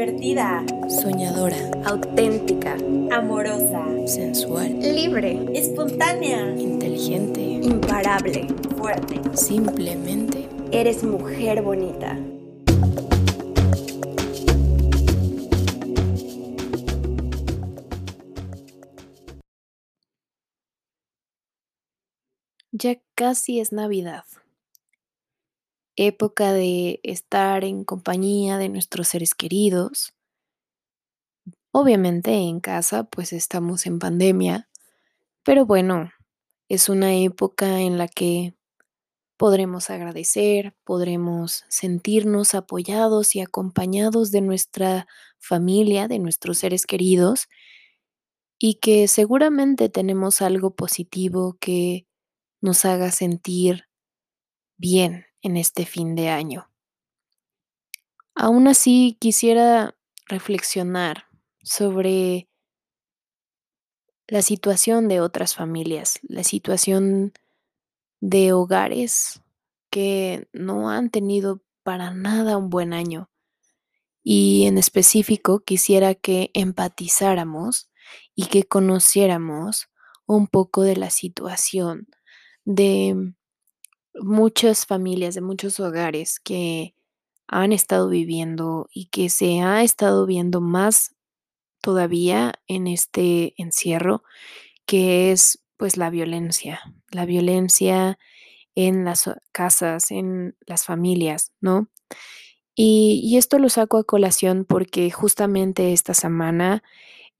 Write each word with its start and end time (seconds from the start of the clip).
divertida, 0.00 0.64
soñadora, 0.88 1.58
auténtica, 1.84 2.74
amorosa, 3.10 3.84
sensual, 4.06 4.80
libre, 4.80 5.46
espontánea, 5.52 6.54
inteligente, 6.58 7.42
imparable, 7.42 8.48
fuerte. 8.78 9.20
Simplemente 9.34 10.48
eres 10.72 11.04
mujer 11.04 11.60
bonita. 11.60 12.18
Ya 22.72 22.96
casi 23.14 23.60
es 23.60 23.70
Navidad 23.70 24.24
época 25.96 26.52
de 26.52 27.00
estar 27.02 27.64
en 27.64 27.84
compañía 27.84 28.58
de 28.58 28.68
nuestros 28.68 29.08
seres 29.08 29.34
queridos. 29.34 30.14
Obviamente 31.72 32.32
en 32.32 32.60
casa 32.60 33.04
pues 33.04 33.32
estamos 33.32 33.86
en 33.86 33.98
pandemia, 33.98 34.68
pero 35.44 35.66
bueno, 35.66 36.10
es 36.68 36.88
una 36.88 37.14
época 37.14 37.80
en 37.80 37.98
la 37.98 38.08
que 38.08 38.54
podremos 39.36 39.90
agradecer, 39.90 40.74
podremos 40.84 41.64
sentirnos 41.68 42.54
apoyados 42.54 43.34
y 43.36 43.40
acompañados 43.40 44.30
de 44.32 44.42
nuestra 44.42 45.06
familia, 45.38 46.08
de 46.08 46.18
nuestros 46.18 46.58
seres 46.58 46.86
queridos, 46.86 47.48
y 48.58 48.74
que 48.74 49.08
seguramente 49.08 49.88
tenemos 49.88 50.42
algo 50.42 50.74
positivo 50.74 51.56
que 51.58 52.06
nos 52.60 52.84
haga 52.84 53.10
sentir 53.10 53.86
bien 54.76 55.29
en 55.42 55.56
este 55.56 55.86
fin 55.86 56.14
de 56.14 56.28
año. 56.28 56.70
Aún 58.34 58.68
así, 58.68 59.16
quisiera 59.20 59.96
reflexionar 60.26 61.26
sobre 61.62 62.48
la 64.26 64.42
situación 64.42 65.08
de 65.08 65.20
otras 65.20 65.54
familias, 65.54 66.20
la 66.22 66.44
situación 66.44 67.32
de 68.20 68.52
hogares 68.52 69.42
que 69.90 70.48
no 70.52 70.90
han 70.90 71.10
tenido 71.10 71.62
para 71.82 72.12
nada 72.12 72.56
un 72.56 72.70
buen 72.70 72.92
año. 72.92 73.28
Y 74.22 74.66
en 74.66 74.78
específico 74.78 75.60
quisiera 75.60 76.14
que 76.14 76.50
empatizáramos 76.54 77.90
y 78.34 78.46
que 78.46 78.64
conociéramos 78.64 79.88
un 80.26 80.46
poco 80.46 80.82
de 80.82 80.96
la 80.96 81.10
situación 81.10 82.06
de 82.64 83.34
muchas 84.14 84.86
familias, 84.86 85.34
de 85.34 85.40
muchos 85.40 85.80
hogares 85.80 86.40
que 86.40 86.94
han 87.46 87.72
estado 87.72 88.08
viviendo 88.08 88.88
y 88.92 89.06
que 89.06 89.28
se 89.28 89.60
ha 89.60 89.82
estado 89.82 90.26
viendo 90.26 90.60
más 90.60 91.14
todavía 91.80 92.54
en 92.66 92.86
este 92.86 93.54
encierro, 93.56 94.22
que 94.86 95.32
es 95.32 95.62
pues 95.76 95.96
la 95.96 96.10
violencia, 96.10 96.80
la 97.10 97.24
violencia 97.24 98.18
en 98.74 99.04
las 99.04 99.30
casas, 99.52 100.10
en 100.10 100.56
las 100.66 100.84
familias, 100.84 101.52
¿no? 101.60 101.88
Y, 102.74 103.20
y 103.24 103.36
esto 103.36 103.58
lo 103.58 103.68
saco 103.68 103.98
a 103.98 104.04
colación 104.04 104.64
porque 104.64 105.10
justamente 105.10 105.92
esta 105.92 106.14
semana 106.14 106.82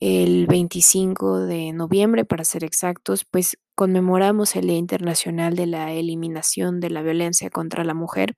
el 0.00 0.46
25 0.46 1.40
de 1.40 1.72
noviembre, 1.72 2.24
para 2.24 2.44
ser 2.44 2.64
exactos, 2.64 3.24
pues 3.24 3.58
conmemoramos 3.80 4.56
el 4.56 4.66
Día 4.66 4.76
Internacional 4.76 5.56
de 5.56 5.64
la 5.64 5.90
Eliminación 5.94 6.80
de 6.80 6.90
la 6.90 7.00
Violencia 7.00 7.48
contra 7.48 7.82
la 7.82 7.94
Mujer. 7.94 8.34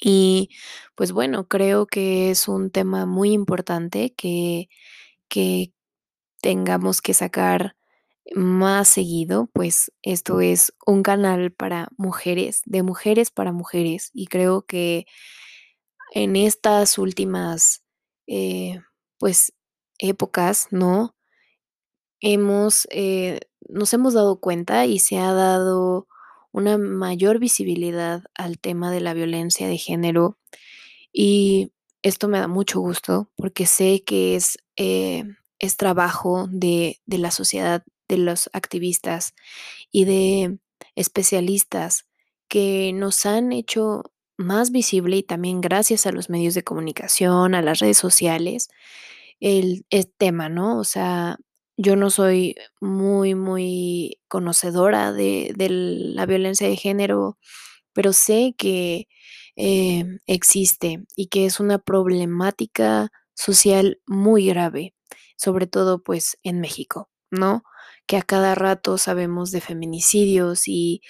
Y 0.00 0.48
pues 0.96 1.12
bueno, 1.12 1.46
creo 1.46 1.86
que 1.86 2.32
es 2.32 2.48
un 2.48 2.72
tema 2.72 3.06
muy 3.06 3.30
importante 3.30 4.12
que, 4.16 4.68
que 5.28 5.72
tengamos 6.40 7.02
que 7.02 7.14
sacar 7.14 7.76
más 8.34 8.88
seguido, 8.88 9.48
pues 9.52 9.92
esto 10.02 10.40
es 10.40 10.74
un 10.86 11.04
canal 11.04 11.52
para 11.52 11.90
mujeres, 11.96 12.62
de 12.66 12.82
mujeres 12.82 13.30
para 13.30 13.52
mujeres, 13.52 14.10
y 14.12 14.26
creo 14.26 14.62
que 14.62 15.06
en 16.14 16.34
estas 16.34 16.98
últimas, 16.98 17.84
eh, 18.26 18.80
pues 19.18 19.52
épocas, 20.00 20.66
¿no? 20.72 21.14
Hemos, 22.22 22.88
eh, 22.90 23.40
nos 23.68 23.92
hemos 23.92 24.14
dado 24.14 24.40
cuenta 24.40 24.86
y 24.86 24.98
se 24.98 25.18
ha 25.18 25.32
dado 25.34 26.08
una 26.52 26.78
mayor 26.78 27.38
visibilidad 27.38 28.22
al 28.34 28.58
tema 28.58 28.90
de 28.90 29.00
la 29.00 29.12
violencia 29.12 29.68
de 29.68 29.76
género 29.76 30.38
y 31.12 31.72
esto 32.02 32.28
me 32.28 32.38
da 32.38 32.48
mucho 32.48 32.80
gusto 32.80 33.30
porque 33.36 33.66
sé 33.66 34.02
que 34.04 34.36
es, 34.36 34.58
eh, 34.76 35.24
es 35.58 35.76
trabajo 35.76 36.48
de, 36.50 37.00
de 37.04 37.18
la 37.18 37.30
sociedad, 37.30 37.84
de 38.08 38.16
los 38.18 38.48
activistas 38.54 39.34
y 39.90 40.04
de 40.06 40.58
especialistas 40.94 42.06
que 42.48 42.92
nos 42.94 43.26
han 43.26 43.52
hecho 43.52 44.12
más 44.36 44.70
visible 44.70 45.16
y 45.16 45.22
también 45.22 45.60
gracias 45.60 46.06
a 46.06 46.12
los 46.12 46.28
medios 46.28 46.54
de 46.54 46.64
comunicación, 46.64 47.54
a 47.54 47.62
las 47.62 47.78
redes 47.78 47.98
sociales, 47.98 48.68
el, 49.40 49.84
tema, 50.18 50.48
¿no? 50.48 50.78
O 50.78 50.84
sea, 50.84 51.38
yo 51.76 51.96
no 51.96 52.10
soy 52.10 52.56
muy, 52.80 53.34
muy 53.34 54.20
conocedora 54.28 55.12
de, 55.12 55.54
la 55.58 56.26
violencia 56.26 56.68
de 56.68 56.76
género, 56.76 57.38
pero 57.92 58.12
sé 58.12 58.54
que 58.58 59.08
eh, 59.56 60.04
existe 60.26 61.04
y 61.16 61.28
que 61.28 61.46
es 61.46 61.60
una 61.60 61.78
problemática 61.78 63.10
social 63.34 64.00
muy 64.06 64.46
grave, 64.46 64.94
sobre 65.36 65.66
todo 65.66 66.02
pues 66.02 66.38
en 66.42 66.60
México, 66.60 67.10
¿no? 67.30 67.62
Que 68.06 68.16
a 68.16 68.22
cada 68.22 68.54
rato 68.54 68.98
sabemos 68.98 69.50
de 69.52 69.60
feminicidios 69.60 70.64
y 70.66 71.00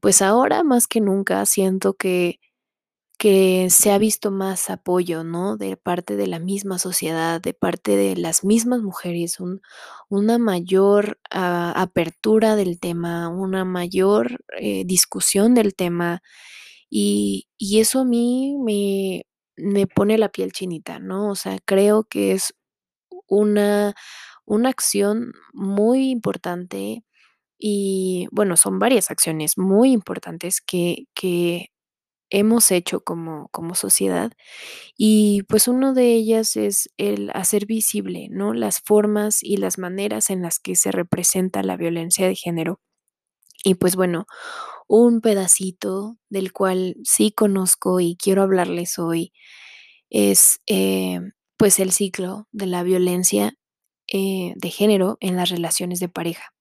pues 0.00 0.22
ahora 0.22 0.62
más 0.64 0.86
que 0.86 1.00
nunca 1.00 1.44
siento 1.46 1.94
que 1.94 2.40
que 3.20 3.68
se 3.68 3.92
ha 3.92 3.98
visto 3.98 4.30
más 4.30 4.70
apoyo, 4.70 5.24
¿no? 5.24 5.58
De 5.58 5.76
parte 5.76 6.16
de 6.16 6.26
la 6.26 6.38
misma 6.38 6.78
sociedad, 6.78 7.38
de 7.38 7.52
parte 7.52 7.94
de 7.94 8.16
las 8.16 8.44
mismas 8.44 8.80
mujeres, 8.80 9.36
una 10.08 10.38
mayor 10.38 11.20
ah, 11.30 11.74
apertura 11.76 12.56
del 12.56 12.80
tema, 12.80 13.28
una 13.28 13.66
mayor 13.66 14.42
eh, 14.58 14.84
discusión 14.86 15.54
del 15.54 15.74
tema. 15.74 16.22
Y, 16.88 17.48
eso 17.60 18.00
a 18.00 18.04
mí 18.06 18.56
me, 18.58 19.26
me, 19.56 19.86
pone 19.86 20.16
la 20.16 20.30
piel 20.30 20.52
chinita, 20.52 20.98
¿no? 20.98 21.30
O 21.30 21.34
sea, 21.34 21.58
creo 21.66 22.04
que 22.04 22.32
es 22.32 22.54
una, 23.28 23.94
una 24.46 24.70
acción 24.70 25.34
muy 25.52 26.10
importante 26.10 27.04
y 27.58 28.28
bueno, 28.32 28.56
son 28.56 28.78
varias 28.78 29.10
acciones 29.10 29.58
muy 29.58 29.92
importantes 29.92 30.62
que, 30.62 31.06
que 31.14 31.70
hemos 32.30 32.70
hecho 32.70 33.00
como, 33.00 33.48
como 33.50 33.74
sociedad. 33.74 34.32
Y 34.96 35.42
pues 35.44 35.68
uno 35.68 35.94
de 35.94 36.14
ellas 36.14 36.56
es 36.56 36.90
el 36.96 37.30
hacer 37.34 37.66
visible, 37.66 38.28
¿no? 38.30 38.54
Las 38.54 38.80
formas 38.80 39.42
y 39.42 39.56
las 39.58 39.78
maneras 39.78 40.30
en 40.30 40.42
las 40.42 40.58
que 40.58 40.76
se 40.76 40.92
representa 40.92 41.62
la 41.62 41.76
violencia 41.76 42.26
de 42.26 42.36
género. 42.36 42.80
Y 43.64 43.74
pues 43.74 43.96
bueno, 43.96 44.26
un 44.88 45.20
pedacito 45.20 46.16
del 46.30 46.52
cual 46.52 46.96
sí 47.04 47.32
conozco 47.32 48.00
y 48.00 48.16
quiero 48.16 48.42
hablarles 48.42 48.98
hoy 48.98 49.32
es 50.10 50.60
eh, 50.66 51.20
pues 51.56 51.78
el 51.78 51.92
ciclo 51.92 52.48
de 52.52 52.66
la 52.66 52.82
violencia 52.82 53.54
eh, 54.08 54.54
de 54.56 54.70
género 54.70 55.18
en 55.20 55.36
las 55.36 55.50
relaciones 55.50 56.00
de 56.00 56.08
pareja. 56.08 56.52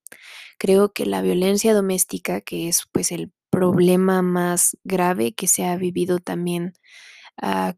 Creo 0.59 0.93
que 0.93 1.05
la 1.05 1.21
violencia 1.21 1.73
doméstica, 1.73 2.41
que 2.41 2.67
es 2.67 2.83
pues 2.91 3.11
el 3.11 3.31
problema 3.49 4.21
más 4.21 4.77
grave 4.83 5.33
que 5.33 5.47
se 5.47 5.65
ha 5.65 5.75
vivido 5.77 6.19
también 6.19 6.73
ah, 7.41 7.75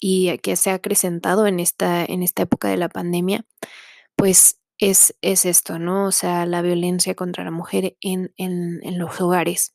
y 0.00 0.38
que 0.38 0.56
se 0.56 0.70
ha 0.70 0.74
acrecentado 0.74 1.46
en 1.46 1.60
esta, 1.60 2.04
en 2.04 2.22
esta 2.22 2.42
época 2.42 2.68
de 2.68 2.76
la 2.76 2.88
pandemia, 2.88 3.44
pues 4.16 4.60
es, 4.78 5.16
es 5.22 5.46
esto, 5.46 5.78
¿no? 5.78 6.06
O 6.06 6.12
sea, 6.12 6.46
la 6.46 6.62
violencia 6.62 7.14
contra 7.14 7.44
la 7.44 7.50
mujer 7.50 7.96
en, 8.00 8.32
los 8.98 9.20
hogares. 9.20 9.74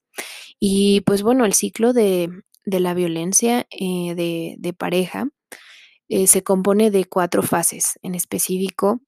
Y 0.59 1.01
pues 1.01 1.23
bueno, 1.23 1.45
el 1.45 1.53
ciclo 1.53 1.93
de, 1.93 2.29
la 2.65 2.93
violencia 2.93 3.67
eh, 3.71 4.15
de, 4.57 4.73
pareja 4.73 5.27
eh, 6.09 6.27
se 6.27 6.43
compone 6.43 6.91
de 6.91 7.05
cuatro 7.05 7.41
fases 7.43 7.99
en 8.03 8.15
específico. 8.15 9.01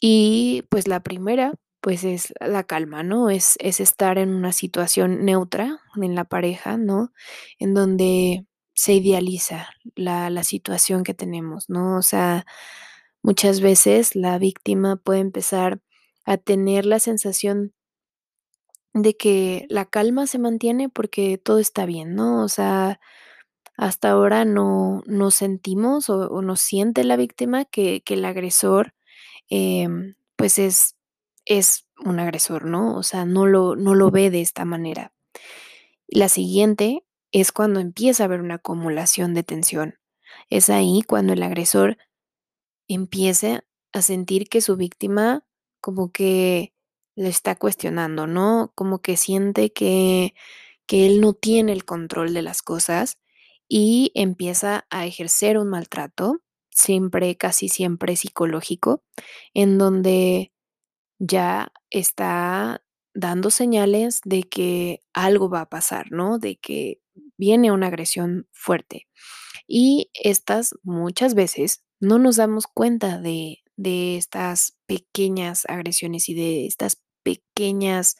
Y 0.00 0.64
pues 0.70 0.88
la 0.88 1.02
primera 1.02 1.54
pues 1.84 2.02
es 2.02 2.32
la 2.40 2.64
calma, 2.64 3.02
¿no? 3.02 3.28
Es, 3.28 3.56
es 3.60 3.78
estar 3.78 4.16
en 4.16 4.30
una 4.34 4.52
situación 4.52 5.26
neutra 5.26 5.80
en 5.96 6.14
la 6.14 6.24
pareja, 6.24 6.78
¿no? 6.78 7.12
En 7.58 7.74
donde 7.74 8.46
se 8.72 8.94
idealiza 8.94 9.68
la, 9.94 10.30
la 10.30 10.44
situación 10.44 11.04
que 11.04 11.12
tenemos, 11.12 11.68
¿no? 11.68 11.98
O 11.98 12.02
sea, 12.02 12.46
muchas 13.22 13.60
veces 13.60 14.16
la 14.16 14.38
víctima 14.38 14.96
puede 14.96 15.20
empezar 15.20 15.82
a 16.24 16.38
tener 16.38 16.86
la 16.86 17.00
sensación 17.00 17.74
de 18.94 19.14
que 19.14 19.66
la 19.68 19.84
calma 19.84 20.26
se 20.26 20.38
mantiene 20.38 20.88
porque 20.88 21.36
todo 21.36 21.58
está 21.58 21.84
bien, 21.84 22.14
¿no? 22.14 22.42
O 22.42 22.48
sea, 22.48 22.98
hasta 23.76 24.10
ahora 24.10 24.46
no, 24.46 25.02
no 25.06 25.30
sentimos 25.30 26.08
o, 26.08 26.30
o 26.30 26.40
no 26.40 26.56
siente 26.56 27.04
la 27.04 27.16
víctima 27.16 27.66
que, 27.66 28.00
que 28.02 28.14
el 28.14 28.24
agresor 28.24 28.94
em, 29.50 30.14
pues 30.36 30.58
es, 30.58 30.96
es 31.44 31.86
un 32.04 32.20
agresor, 32.20 32.64
¿no? 32.64 32.96
O 32.96 33.02
sea, 33.02 33.24
no 33.24 33.46
lo, 33.46 33.76
no 33.76 33.94
lo 33.94 34.10
ve 34.10 34.30
de 34.30 34.40
esta 34.40 34.64
manera. 34.64 35.12
La 36.06 36.28
siguiente 36.28 37.04
es 37.32 37.52
cuando 37.52 37.80
empieza 37.80 38.24
a 38.24 38.26
haber 38.26 38.40
una 38.40 38.56
acumulación 38.56 39.34
de 39.34 39.42
tensión. 39.42 39.98
Es 40.50 40.70
ahí 40.70 41.02
cuando 41.06 41.32
el 41.32 41.42
agresor 41.42 41.98
empieza 42.88 43.64
a 43.92 44.02
sentir 44.02 44.48
que 44.48 44.60
su 44.60 44.76
víctima 44.76 45.44
como 45.80 46.12
que 46.12 46.72
le 47.16 47.28
está 47.28 47.56
cuestionando, 47.56 48.26
¿no? 48.26 48.72
Como 48.74 49.00
que 49.00 49.16
siente 49.16 49.72
que, 49.72 50.34
que 50.86 51.06
él 51.06 51.20
no 51.20 51.34
tiene 51.34 51.72
el 51.72 51.84
control 51.84 52.34
de 52.34 52.42
las 52.42 52.62
cosas 52.62 53.18
y 53.68 54.12
empieza 54.14 54.86
a 54.90 55.06
ejercer 55.06 55.58
un 55.58 55.68
maltrato, 55.68 56.40
siempre, 56.70 57.36
casi 57.36 57.68
siempre 57.68 58.16
psicológico, 58.16 59.02
en 59.52 59.78
donde 59.78 60.53
ya 61.18 61.72
está 61.90 62.82
dando 63.14 63.50
señales 63.50 64.20
de 64.24 64.42
que 64.42 65.00
algo 65.12 65.48
va 65.48 65.62
a 65.62 65.68
pasar, 65.68 66.10
¿no? 66.10 66.38
De 66.38 66.56
que 66.56 67.00
viene 67.36 67.70
una 67.72 67.86
agresión 67.88 68.48
fuerte. 68.52 69.06
Y 69.66 70.10
estas 70.14 70.74
muchas 70.82 71.34
veces 71.34 71.84
no 72.00 72.18
nos 72.18 72.36
damos 72.36 72.66
cuenta 72.66 73.18
de, 73.18 73.62
de 73.76 74.16
estas 74.16 74.76
pequeñas 74.86 75.64
agresiones 75.68 76.28
y 76.28 76.34
de 76.34 76.66
estas 76.66 77.02
pequeñas 77.22 78.16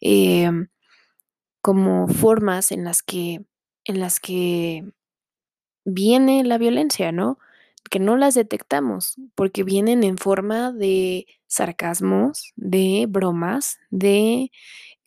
em, 0.00 0.68
como 1.62 2.08
formas 2.08 2.72
en 2.72 2.84
las 2.84 3.02
que, 3.02 3.44
en 3.84 4.00
las 4.00 4.20
que 4.20 4.84
viene 5.84 6.44
la 6.44 6.58
violencia, 6.58 7.12
¿no? 7.12 7.38
Que 7.88 7.98
no 7.98 8.16
las 8.16 8.34
detectamos 8.34 9.16
porque 9.34 9.64
vienen 9.64 10.04
en 10.04 10.18
forma 10.18 10.72
de 10.72 11.26
sarcasmos, 11.46 12.52
de 12.56 13.06
bromas, 13.08 13.78
de 13.90 14.50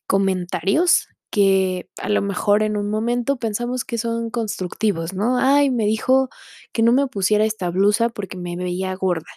comentarios 0.08 1.08
que 1.34 1.90
a 1.98 2.10
lo 2.10 2.22
mejor 2.22 2.62
en 2.62 2.78
un 2.78 2.92
momento 2.92 3.38
pensamos 3.38 3.86
que 3.86 3.98
son 3.98 4.30
constructivos, 4.30 5.14
¿no? 5.16 5.40
Ay, 5.40 5.72
me 5.72 5.86
dijo 5.86 6.30
que 6.72 6.84
no 6.84 6.92
me 6.92 7.08
pusiera 7.08 7.44
esta 7.46 7.72
blusa 7.72 8.10
porque 8.10 8.38
me 8.38 8.56
veía 8.56 8.94
gorda. 8.96 9.31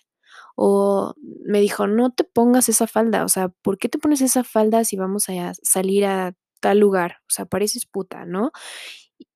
O 0.56 1.14
me 1.46 1.60
dijo, 1.60 1.86
no 1.86 2.10
te 2.12 2.24
pongas 2.24 2.68
esa 2.68 2.86
falda, 2.86 3.24
o 3.24 3.28
sea, 3.30 3.48
¿por 3.48 3.78
qué 3.78 3.88
te 3.88 3.98
pones 3.98 4.20
esa 4.20 4.44
falda 4.44 4.84
si 4.84 4.96
vamos 4.96 5.28
a 5.30 5.52
salir 5.62 6.04
a 6.06 6.34
tal 6.60 6.80
lugar? 6.80 7.18
O 7.22 7.30
sea, 7.30 7.46
pareces 7.46 7.86
puta, 7.86 8.26
¿no? 8.26 8.52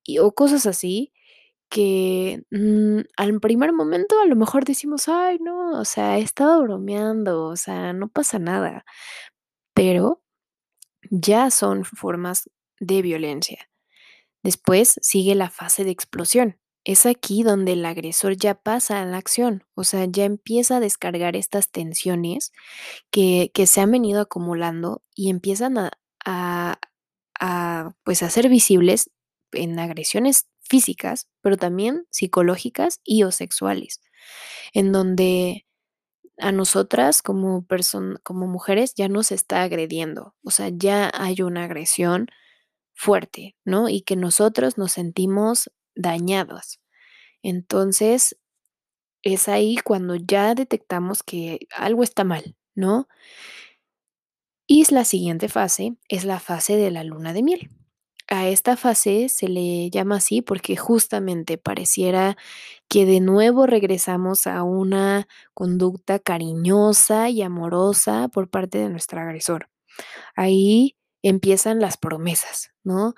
Y, 0.03 0.19
o 0.19 0.31
cosas 0.33 0.67
así 0.67 1.13
que 1.71 2.43
mm, 2.51 2.99
al 3.17 3.39
primer 3.39 3.73
momento 3.73 4.19
a 4.21 4.27
lo 4.27 4.35
mejor 4.35 4.65
decimos, 4.65 5.07
ay, 5.07 5.39
no, 5.39 5.79
o 5.79 5.85
sea, 5.85 6.19
he 6.19 6.21
estado 6.21 6.61
bromeando, 6.63 7.45
o 7.45 7.55
sea, 7.55 7.93
no 7.93 8.09
pasa 8.09 8.39
nada, 8.39 8.85
pero 9.73 10.21
ya 11.11 11.51
son 11.51 11.85
formas 11.85 12.49
de 12.79 13.01
violencia. 13.01 13.69
Después 14.43 14.95
sigue 15.01 15.35
la 15.35 15.49
fase 15.49 15.83
de 15.85 15.91
explosión. 15.91 16.59
Es 16.83 17.05
aquí 17.05 17.43
donde 17.43 17.73
el 17.73 17.85
agresor 17.85 18.35
ya 18.37 18.55
pasa 18.55 19.01
a 19.01 19.05
la 19.05 19.17
acción, 19.17 19.63
o 19.75 19.83
sea, 19.83 20.05
ya 20.05 20.25
empieza 20.25 20.77
a 20.77 20.79
descargar 20.81 21.35
estas 21.35 21.69
tensiones 21.71 22.51
que, 23.11 23.51
que 23.53 23.67
se 23.67 23.81
han 23.81 23.91
venido 23.91 24.21
acumulando 24.21 25.03
y 25.15 25.29
empiezan 25.29 25.77
a, 25.77 25.91
a, 26.25 27.93
pues, 28.03 28.23
a 28.23 28.29
ser 28.29 28.49
visibles 28.49 29.11
en 29.51 29.79
agresiones 29.79 30.47
físicas, 30.61 31.27
pero 31.41 31.57
también 31.57 32.05
psicológicas 32.09 32.99
y 33.03 33.23
o 33.23 33.31
sexuales, 33.31 34.01
en 34.73 34.91
donde 34.91 35.65
a 36.37 36.51
nosotras 36.51 37.21
como, 37.21 37.65
como 38.23 38.47
mujeres 38.47 38.93
ya 38.95 39.07
nos 39.09 39.31
está 39.31 39.63
agrediendo, 39.63 40.35
o 40.43 40.51
sea, 40.51 40.69
ya 40.69 41.11
hay 41.13 41.41
una 41.41 41.65
agresión 41.65 42.27
fuerte, 42.93 43.55
¿no? 43.65 43.89
Y 43.89 44.01
que 44.01 44.15
nosotros 44.15 44.77
nos 44.77 44.93
sentimos 44.93 45.71
dañados. 45.95 46.79
Entonces, 47.43 48.37
es 49.23 49.47
ahí 49.47 49.77
cuando 49.77 50.15
ya 50.15 50.55
detectamos 50.55 51.23
que 51.23 51.59
algo 51.75 52.03
está 52.03 52.23
mal, 52.23 52.55
¿no? 52.75 53.07
Y 54.67 54.85
la 54.91 55.05
siguiente 55.05 55.49
fase 55.49 55.97
es 56.07 56.25
la 56.25 56.39
fase 56.39 56.75
de 56.77 56.91
la 56.91 57.03
luna 57.03 57.33
de 57.33 57.43
miel. 57.43 57.69
A 58.33 58.47
esta 58.47 58.77
fase 58.77 59.27
se 59.27 59.49
le 59.49 59.89
llama 59.89 60.15
así 60.17 60.41
porque 60.41 60.77
justamente 60.77 61.57
pareciera 61.57 62.37
que 62.89 63.05
de 63.05 63.21
nuevo 63.21 63.65
regresamos 63.67 64.47
a 64.47 64.63
una 64.63 65.27
conducta 65.53 66.17
cariñosa 66.19 67.29
y 67.29 67.41
amorosa 67.41 68.29
por 68.29 68.49
parte 68.49 68.77
de 68.79 68.89
nuestro 68.89 69.19
agresor. 69.21 69.69
Ahí 70.35 70.97
empiezan 71.23 71.79
las 71.81 71.97
promesas, 71.97 72.71
¿no? 72.83 73.15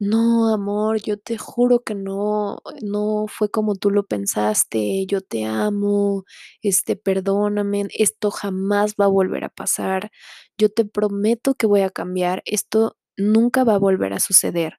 No, 0.00 0.52
amor, 0.54 1.00
yo 1.02 1.18
te 1.18 1.38
juro 1.38 1.80
que 1.84 1.94
no, 1.94 2.58
no 2.82 3.26
fue 3.28 3.50
como 3.50 3.76
tú 3.76 3.90
lo 3.90 4.06
pensaste, 4.06 5.06
yo 5.06 5.22
te 5.22 5.46
amo, 5.46 6.24
este, 6.62 6.96
perdóname, 6.96 7.86
esto 7.98 8.30
jamás 8.32 8.94
va 9.00 9.06
a 9.06 9.08
volver 9.08 9.44
a 9.44 9.48
pasar, 9.50 10.10
yo 10.58 10.70
te 10.70 10.84
prometo 10.86 11.54
que 11.54 11.66
voy 11.66 11.82
a 11.82 11.90
cambiar, 11.90 12.42
esto 12.46 12.96
nunca 13.16 13.64
va 13.64 13.74
a 13.74 13.78
volver 13.78 14.12
a 14.12 14.20
suceder. 14.20 14.78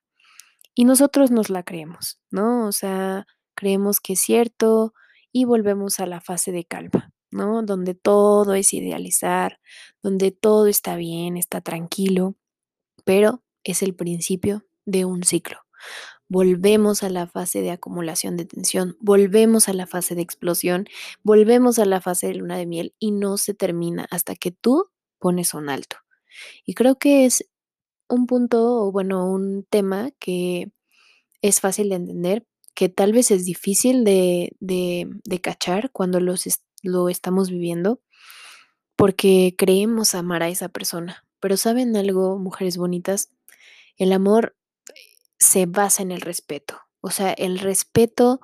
Y 0.74 0.84
nosotros 0.84 1.30
nos 1.30 1.50
la 1.50 1.64
creemos, 1.64 2.20
¿no? 2.30 2.66
O 2.66 2.72
sea, 2.72 3.26
creemos 3.54 4.00
que 4.00 4.12
es 4.14 4.20
cierto 4.20 4.94
y 5.32 5.44
volvemos 5.44 6.00
a 6.00 6.06
la 6.06 6.20
fase 6.20 6.52
de 6.52 6.64
calma, 6.64 7.12
¿no? 7.30 7.62
Donde 7.62 7.94
todo 7.94 8.54
es 8.54 8.72
idealizar, 8.72 9.60
donde 10.02 10.30
todo 10.30 10.66
está 10.68 10.96
bien, 10.96 11.36
está 11.36 11.60
tranquilo, 11.60 12.36
pero 13.04 13.42
es 13.64 13.82
el 13.82 13.94
principio 13.94 14.66
de 14.86 15.04
un 15.04 15.24
ciclo. 15.24 15.58
Volvemos 16.28 17.02
a 17.02 17.08
la 17.08 17.26
fase 17.26 17.62
de 17.62 17.70
acumulación 17.70 18.36
de 18.36 18.44
tensión, 18.44 18.96
volvemos 19.00 19.68
a 19.68 19.72
la 19.72 19.86
fase 19.86 20.14
de 20.14 20.22
explosión, 20.22 20.86
volvemos 21.22 21.78
a 21.78 21.86
la 21.86 22.00
fase 22.00 22.28
de 22.28 22.34
luna 22.34 22.56
de 22.58 22.66
miel 22.66 22.94
y 22.98 23.12
no 23.12 23.38
se 23.38 23.54
termina 23.54 24.06
hasta 24.10 24.36
que 24.36 24.50
tú 24.50 24.90
pones 25.18 25.54
un 25.54 25.70
alto. 25.70 25.96
Y 26.64 26.74
creo 26.74 26.98
que 26.98 27.24
es 27.24 27.48
un 28.08 28.26
punto, 28.26 28.82
o 28.82 28.92
bueno, 28.92 29.30
un 29.30 29.64
tema 29.68 30.10
que 30.18 30.70
es 31.42 31.60
fácil 31.60 31.90
de 31.90 31.96
entender, 31.96 32.46
que 32.74 32.88
tal 32.88 33.12
vez 33.12 33.30
es 33.30 33.44
difícil 33.44 34.04
de, 34.04 34.56
de, 34.60 35.08
de 35.24 35.40
cachar 35.40 35.90
cuando 35.90 36.20
los 36.20 36.44
lo 36.82 37.08
estamos 37.08 37.50
viviendo, 37.50 38.00
porque 38.96 39.54
creemos 39.56 40.14
amar 40.14 40.42
a 40.42 40.48
esa 40.48 40.68
persona. 40.68 41.24
Pero 41.40 41.56
¿saben 41.56 41.96
algo, 41.96 42.38
mujeres 42.38 42.76
bonitas? 42.76 43.30
El 43.96 44.12
amor 44.12 44.56
se 45.38 45.66
basa 45.66 46.02
en 46.02 46.12
el 46.12 46.20
respeto. 46.20 46.80
O 47.00 47.10
sea, 47.10 47.32
el 47.32 47.58
respeto 47.58 48.40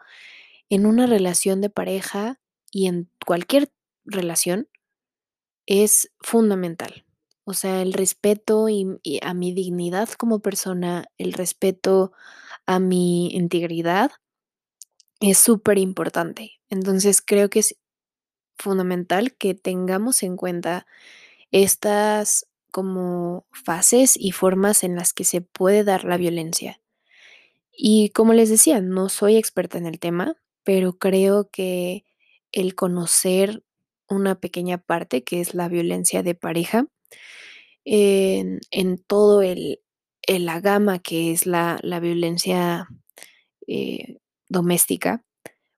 en 0.68 0.87
una 0.87 1.06
relación 1.06 1.61
de 1.61 1.71
pareja 1.71 2.40
y 2.71 2.87
en 2.87 3.11
cualquier 3.25 3.73
relación 4.04 4.68
es 5.66 6.11
fundamental. 6.21 7.04
O 7.44 7.52
sea, 7.52 7.82
el 7.82 7.92
respeto 7.92 8.68
y, 8.70 8.98
a 9.22 9.34
mi 9.34 9.52
dignidad 9.52 10.08
como 10.10 10.40
persona, 10.40 11.06
el 11.18 11.34
respeto 11.34 12.12
a 12.66 12.78
mi 12.80 13.28
integridad 13.34 14.12
es 15.20 15.38
súper 15.38 15.78
importante. 15.78 16.60
Entonces 16.70 17.20
creo 17.20 17.50
que 17.50 17.60
es 17.60 17.76
fundamental 18.58 19.34
que 19.36 19.54
tengamos 19.54 20.22
en 20.22 20.36
cuenta 20.36 20.86
estas 21.50 22.46
como 22.72 23.46
fases 23.52 24.16
y 24.18 24.32
formas 24.32 24.82
en 24.82 24.96
las 24.96 25.12
que 25.12 25.24
se 25.24 25.42
puede 25.42 25.84
dar 25.84 26.04
la 26.04 26.16
violencia. 26.16 26.80
Y 27.70 28.10
como 28.10 28.32
les 28.32 28.48
decía, 28.48 28.80
no 28.80 29.08
soy 29.08 29.36
experta 29.36 29.78
en 29.78 29.86
el 29.86 30.00
tema, 30.00 30.36
pero 30.64 30.98
creo 30.98 31.50
que 31.50 32.04
el 32.52 32.74
conocer 32.74 33.62
una 34.08 34.40
pequeña 34.40 34.78
parte 34.78 35.24
que 35.24 35.40
es 35.40 35.54
la 35.54 35.68
violencia 35.68 36.22
de 36.22 36.34
pareja 36.34 36.86
en, 37.85 38.61
todo 39.06 39.42
el, 39.42 39.80
en 40.26 40.47
la 40.47 40.61
gama 40.61 40.99
que 40.99 41.33
es 41.33 41.47
la, 41.47 41.78
la 41.83 42.00
violencia 42.00 42.88
eh, 43.66 44.18
doméstica, 44.49 45.25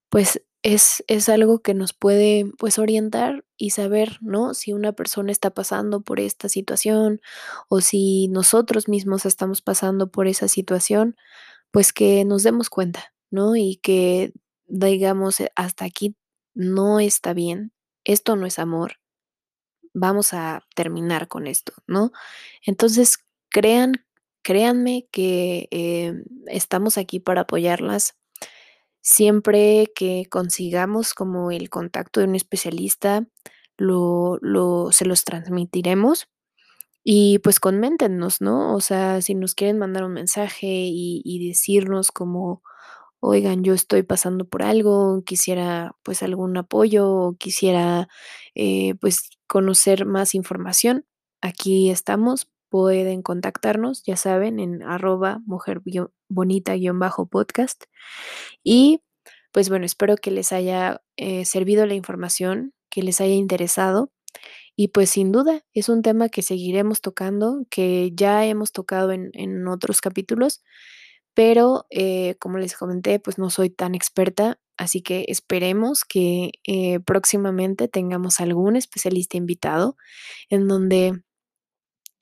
pues 0.09 0.43
es, 0.63 1.05
es, 1.09 1.29
algo 1.29 1.61
que 1.61 1.75
nos 1.75 1.93
puede 1.93 2.47
pues 2.59 2.79
orientar 2.79 3.45
y 3.57 3.71
saber, 3.71 4.19
¿no? 4.21 4.55
Si 4.55 4.73
una 4.73 4.93
persona 4.93 5.31
está 5.31 5.51
pasando 5.51 6.03
por 6.03 6.21
esta 6.21 6.49
situación 6.49 7.21
o 7.69 7.81
si 7.81 8.29
nosotros 8.29 8.89
mismos 8.89 9.27
estamos 9.27 9.63
pasando 9.63 10.11
por 10.11 10.27
esa 10.27 10.49
situación, 10.49 11.17
pues 11.71 11.93
que 11.93 12.25
nos 12.25 12.43
demos 12.43 12.71
cuenta, 12.71 13.15
¿no? 13.31 13.57
Y 13.57 13.77
que 13.83 14.33
digamos, 14.67 15.37
hasta 15.55 15.85
aquí 15.85 16.17
no 16.55 17.01
está 17.01 17.33
bien, 17.33 17.73
esto 18.05 18.37
no 18.37 18.47
es 18.47 18.59
amor, 18.59 18.99
vamos 19.97 20.35
a 20.35 20.63
terminar 20.75 21.27
con 21.29 21.47
esto, 21.47 21.73
¿no? 21.87 22.13
Entonces, 22.63 23.19
crean, 23.51 23.93
créanme 24.43 25.09
que 25.11 25.69
eh, 25.71 26.15
estamos 26.47 26.99
aquí 26.99 27.19
para 27.21 27.43
apoyarlas. 27.43 28.15
Siempre 29.01 29.93
que 29.95 30.27
consigamos 30.31 31.15
como 31.15 31.51
el 31.51 31.71
contacto 31.71 32.21
de 32.21 32.27
un 32.27 32.35
especialista, 32.37 33.27
lo, 33.79 34.39
lo, 34.43 34.93
se 34.93 35.07
los 35.07 35.25
transmitiremos 35.25 36.29
y 37.05 37.39
pues 37.41 37.61
coméntenos, 37.61 38.41
¿no? 38.41 38.75
O 38.75 38.81
sea, 38.81 39.23
si 39.23 39.35
nos 39.35 39.55
quieren 39.55 39.79
mandar 39.79 40.05
un 40.05 40.13
mensaje 40.13 40.67
y, 40.69 41.49
decirnos 41.49 42.11
como, 42.13 42.63
oigan, 43.21 43.65
yo 43.65 43.75
estoy 43.75 44.03
pasando 44.03 44.47
por 44.47 44.63
algo, 44.65 45.23
quisiera 45.25 45.97
pues 46.03 46.23
algún 46.23 46.57
apoyo 46.57 47.37
quisiera 47.39 48.09
eh, 48.57 48.95
pues 49.01 49.31
conocer 49.47 50.07
más 50.07 50.35
información, 50.35 51.07
aquí 51.41 51.91
estamos, 51.91 52.51
pueden 52.69 53.23
contactarnos, 53.23 54.03
ya 54.05 54.17
saben, 54.17 54.61
en 54.61 54.83
arroba 54.83 55.41
mujer 55.47 55.81
bonita-podcast. 56.29 57.85
Y 58.63 59.03
pues 59.53 59.69
bueno, 59.71 59.87
espero 59.87 60.17
que 60.17 60.31
les 60.31 60.53
haya 60.53 61.03
eh, 61.17 61.45
servido 61.45 61.87
la 61.87 61.95
información, 61.95 62.75
que 62.91 63.03
les 63.03 63.21
haya 63.21 63.35
interesado. 63.35 64.13
Y 64.77 64.89
pues 64.89 65.11
sin 65.11 65.33
duda 65.33 65.63
es 65.73 65.89
un 65.89 66.03
tema 66.03 66.29
que 66.29 66.43
seguiremos 66.43 67.01
tocando, 67.01 67.65
que 67.71 68.11
ya 68.15 68.45
hemos 68.45 68.73
tocado 68.73 69.13
en, 69.13 69.69
otros 69.69 70.03
capítulos, 70.03 70.63
pero 71.35 71.87
eh, 71.91 72.37
como 72.41 72.59
les 72.59 72.77
comenté, 72.77 73.19
pues 73.19 73.39
no 73.39 73.49
soy 73.49 73.71
tan 73.71 73.95
experta, 73.95 74.61
así 74.77 75.03
que 75.03 75.25
esperemos 75.29 76.05
que 76.05 76.53
eh, 76.65 77.01
próximamente 77.01 77.89
tengamos 77.89 78.41
algún 78.41 78.77
especialista 78.77 79.37
invitado 79.37 79.97
en 80.51 80.69
donde 80.69 81.23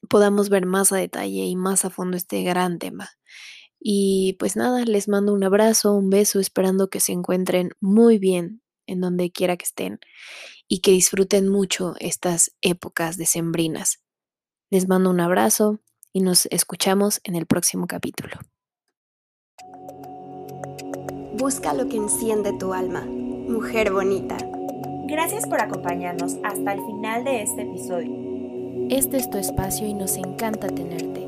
podamos 0.09 0.49
ver 0.49 0.67
más 0.67 0.93
a 0.93 0.97
detalle 0.97 1.45
y 1.45 1.57
más 1.57 1.85
a 1.85 1.91
fondo 1.91 2.17
este 2.17 2.43
gran 2.43 2.79
tema. 2.79 3.11
Y 3.81 4.37
pues 4.39 4.57
nada, 4.57 4.85
les 4.85 5.09
mando 5.09 5.35
un 5.35 5.45
abrazo, 5.45 5.95
un 5.95 6.09
beso, 6.11 6.41
esperando 6.41 6.89
que 6.89 7.01
se 7.01 7.13
encuentren 7.13 7.73
muy 7.81 8.19
bien 8.19 8.63
en 8.87 9.01
donde 9.01 9.31
quiera 9.31 9.57
que 9.57 9.65
estén 9.65 10.01
y 10.69 10.81
que 10.81 10.93
disfruten 10.93 11.49
mucho 11.49 11.95
estas 12.01 12.55
épocas 12.63 13.17
decembrinas. 13.17 14.03
Les 14.71 14.89
mando 14.89 15.11
un 15.11 15.21
abrazo 15.21 15.81
y 16.13 16.21
nos 16.21 16.47
escuchamos 16.47 17.21
en 17.25 17.37
el 17.37 17.47
próximo 17.47 17.87
capítulo. 17.87 18.39
Busca 21.37 21.75
lo 21.75 21.89
que 21.89 21.97
enciende 21.97 22.53
tu 22.53 22.73
alma, 22.73 23.01
mujer 23.03 23.93
bonita. 23.93 24.37
Gracias 25.07 25.49
por 25.49 25.61
acompañarnos 25.61 26.37
hasta 26.45 26.73
el 26.73 26.81
final 26.87 27.25
de 27.25 27.43
este 27.43 27.63
episodio. 27.63 28.13
Este 28.89 29.17
es 29.17 29.29
tu 29.29 29.39
espacio 29.39 29.85
y 29.87 29.95
nos 29.95 30.17
encanta 30.17 30.69
tenerte. 30.69 31.27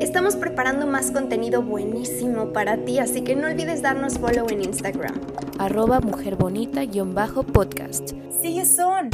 Estamos 0.00 0.34
preparando 0.34 0.86
más 0.86 1.10
contenido 1.10 1.60
buenísimo 1.60 2.54
para 2.54 2.78
ti, 2.78 3.00
así 3.00 3.20
que 3.20 3.36
no 3.36 3.48
olvides 3.48 3.82
darnos 3.82 4.18
follow 4.18 4.46
en 4.48 4.64
Instagram. 4.64 5.20
Arroba 5.58 6.00
mujerbonita-podcast. 6.00 8.14
See 8.40 8.54
you 8.54 8.64
soon. 8.64 9.10